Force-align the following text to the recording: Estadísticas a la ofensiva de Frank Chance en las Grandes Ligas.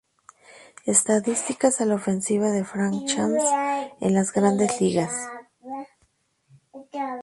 Estadísticas 0.87 1.79
a 1.79 1.85
la 1.85 1.93
ofensiva 1.93 2.47
de 2.49 2.63
Frank 2.65 3.05
Chance 3.05 3.45
en 3.99 4.15
las 4.15 4.33
Grandes 4.33 4.81
Ligas. 4.81 5.13